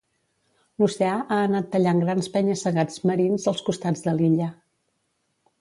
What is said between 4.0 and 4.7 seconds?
de l'illa.